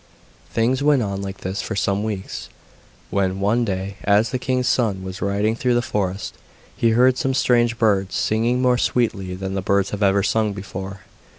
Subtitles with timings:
[0.49, 2.49] Things went on like this for some weeks,
[3.11, 6.33] when, one day, as the king's son was riding through the forest,
[6.75, 11.01] he heard some strange birds singing more sweetly than birds had ever sung before.